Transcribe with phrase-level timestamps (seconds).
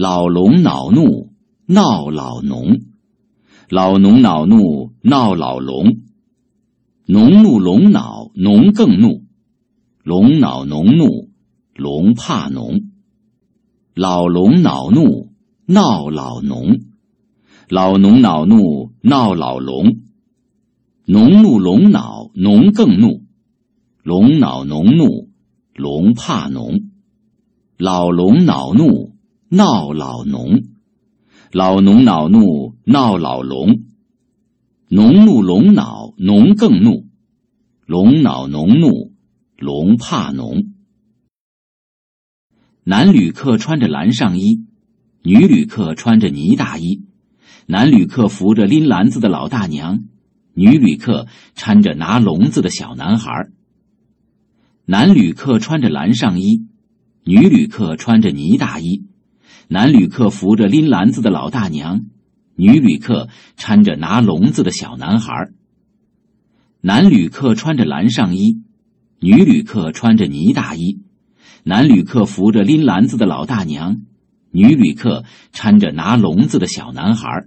[0.00, 1.32] 老龙恼怒，
[1.66, 2.82] 闹老农。
[3.68, 6.02] 老农恼怒，闹老龙。
[7.06, 9.24] 农怒龙恼，农更怒。
[10.04, 11.30] 龙恼农怒，
[11.74, 12.92] 龙怕农。
[13.92, 15.32] 老龙恼怒，
[15.66, 16.78] 闹老农。
[17.68, 19.96] 老农恼怒，闹老龙。
[21.06, 23.24] 农怒龙恼，农更怒。
[24.04, 25.28] 龙恼农怒，
[25.74, 26.82] 龙怕农。
[27.76, 29.17] 老龙恼怒，
[29.50, 30.64] 闹老农。
[31.52, 33.84] 老农恼怒，闹老龙。
[34.88, 37.06] 农怒龙恼，农更怒。
[37.86, 39.14] 龙恼农怒，
[39.56, 40.74] 龙怕农。
[42.84, 44.66] 男旅客穿着蓝上衣，
[45.22, 47.06] 女旅客穿着呢大衣。
[47.64, 50.04] 男旅客扶着拎篮子的老大娘，
[50.52, 51.26] 女旅客
[51.56, 53.48] 搀着拿笼子的小男孩。
[54.84, 56.66] 男旅客穿着蓝上衣，
[57.24, 59.07] 女旅客穿着呢大衣。
[59.70, 62.06] 男旅客扶着拎篮子的老大娘，
[62.56, 65.50] 女旅客搀着拿笼子的小男孩。
[66.80, 68.62] 男旅客穿着蓝上衣，
[69.20, 71.02] 女旅客穿着呢大衣。
[71.64, 74.00] 男旅客扶着拎篮子的老大娘，
[74.50, 77.44] 女旅客搀着拿笼子的小男孩。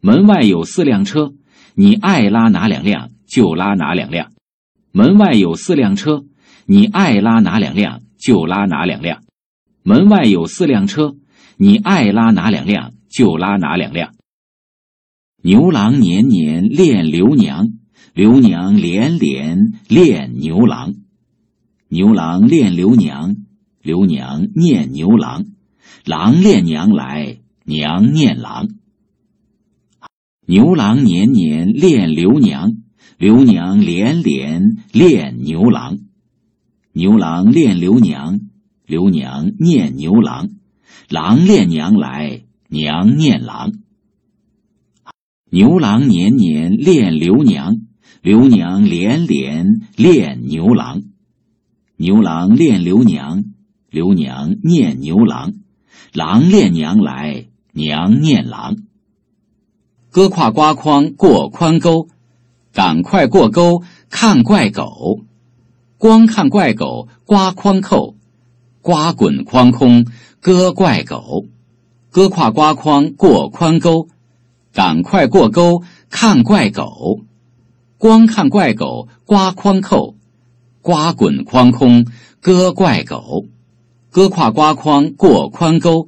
[0.00, 1.34] 门外有四辆车，
[1.76, 4.32] 你爱拉哪两辆就拉哪两辆。
[4.90, 6.24] 门外有四辆车，
[6.64, 9.22] 你爱拉哪两辆就拉哪两辆。
[9.88, 11.14] 门外有四辆车，
[11.56, 14.16] 你爱拉哪两辆就拉哪两辆。
[15.40, 17.68] 牛郎年年恋刘娘，
[18.12, 20.94] 刘娘连连恋牛郎。
[21.88, 23.36] 牛郎恋刘娘，
[23.80, 25.44] 刘娘念牛郎，
[26.04, 28.66] 郎恋娘来，娘念郎。
[30.48, 32.72] 牛郎年年恋刘娘。
[33.18, 35.96] 刘娘连连恋牛郎，
[36.92, 38.40] 牛郎恋刘娘，
[38.86, 40.48] 刘娘念牛郎，
[41.08, 43.72] 郎恋娘来，娘念郎。
[45.50, 47.80] 牛郎年年恋刘娘，
[48.22, 51.02] 刘娘连连恋牛郎，
[51.96, 53.44] 牛郎恋刘娘，
[53.90, 55.54] 刘娘念牛郎，
[56.12, 58.76] 郎恋娘来，娘念郎。
[60.10, 62.08] 哥挎瓜筐过宽沟。
[62.72, 65.24] 赶快过沟看怪狗，
[65.96, 68.15] 光看怪狗刮筐扣，
[68.86, 70.06] 瓜滚筐空
[70.40, 71.46] 割怪狗。
[72.08, 74.06] 哥挎瓜筐过宽沟，
[74.72, 77.18] 赶快过沟看怪狗，
[77.98, 80.14] 光看怪狗瓜筐扣，
[80.82, 82.06] 瓜滚筐空
[82.40, 83.46] 割怪狗。
[84.08, 86.06] 哥挎瓜筐过宽沟，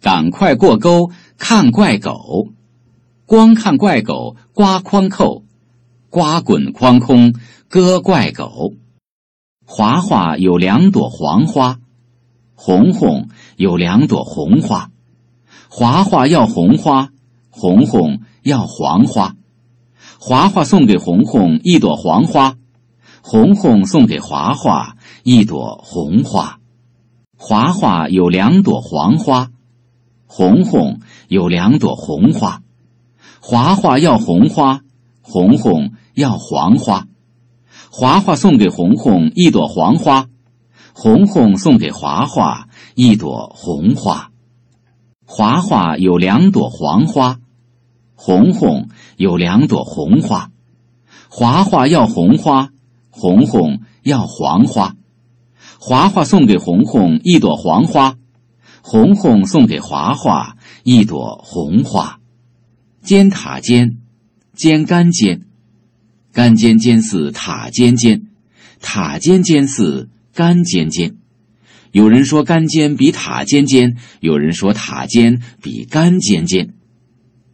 [0.00, 2.46] 赶快过沟看怪狗，
[3.26, 5.42] 光看怪狗瓜筐扣。
[6.10, 7.34] 瓜滚筐空，
[7.68, 8.74] 割怪狗。
[9.66, 11.80] 华华有两朵黄花，
[12.54, 14.90] 红红有两朵红花。
[15.68, 17.10] 华华要红花，
[17.50, 19.34] 红红要黄花。
[20.18, 22.56] 华华送给红红一朵黄花，
[23.22, 26.58] 红红送给华华一朵红花。
[27.36, 29.50] 华华有两朵黄花，
[30.26, 32.62] 红红有两朵红花。
[33.40, 34.80] 华华要红花，
[35.22, 35.92] 红红。
[36.14, 37.08] 要黄花，
[37.90, 40.28] 华华送给红红一朵黄花，
[40.96, 44.30] 红红送给华华一朵红花。
[45.26, 47.40] 华华有两朵黄花，
[48.14, 50.52] 红红有两朵红花。
[51.28, 52.70] 华华要红花，
[53.10, 54.94] 红红要黄花。
[55.80, 58.16] 华华送给红红一朵黄花，
[58.80, 62.20] 红红送给华华一朵红花。
[63.02, 63.98] 尖塔尖，
[64.54, 65.42] 尖杆尖。
[66.32, 68.28] 杆尖尖似塔尖尖，
[68.80, 71.16] 塔尖尖似干尖尖。
[71.92, 76.74] 有人说干尖比塔尖尖，有人说塔尖比干尖尖。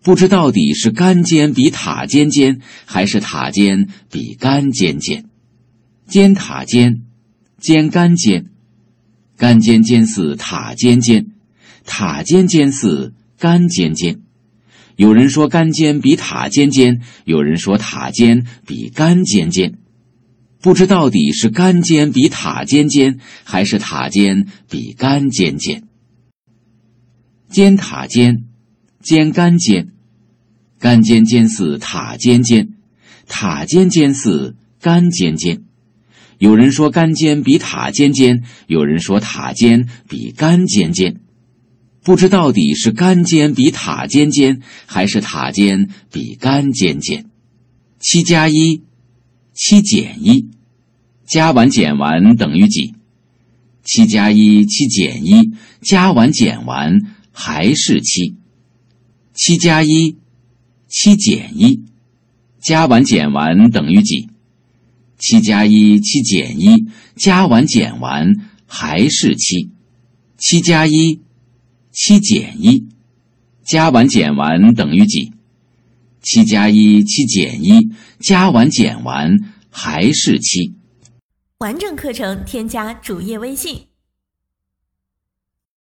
[0.02, 5.26] 不知到底是干尖比塔尖尖，还是塔尖比干尖尖？
[6.08, 7.02] 尖塔尖，
[7.58, 8.46] 尖干尖，
[9.36, 11.26] 干尖尖似塔尖尖，
[11.84, 14.20] 塔尖尖似干尖尖。
[14.96, 19.74] 有人说干尖比塔尖尖，有人说塔尖比干尖尖，
[20.60, 25.84] 不知到底是干尖比塔尖尖，还是塔尖比干尖尖。
[27.48, 28.44] 尖塔尖，
[29.02, 29.88] 尖干尖，
[30.78, 32.74] 干尖尖似塔尖尖，
[33.26, 35.62] 塔尖尖似干尖尖。
[36.38, 41.20] 有人说干尖比塔尖尖，有人说塔尖比干尖尖。
[42.02, 47.26] 不知到底是干尖比塔尖尖，还是塔尖比干尖尖？
[47.98, 48.82] 七加一，
[49.62, 50.48] 七减一，
[51.26, 52.94] 加完减完等于几？
[53.84, 55.50] 七加一七减一，
[55.82, 58.36] 加完减完还是七。
[59.34, 60.16] 七加一，
[60.88, 61.82] 七减一，
[62.58, 64.30] 加完减完等于几？
[65.18, 68.32] 七加一七减一，加完减完
[68.66, 69.68] 还是七。
[70.38, 71.20] 七加一，
[71.92, 72.86] 七减一，
[73.62, 75.32] 加完减完等于几？
[76.22, 77.90] 七加一七减一，
[78.20, 79.38] 加完减完
[79.70, 80.74] 还是七。
[81.58, 83.89] 完整课程添加主页微信。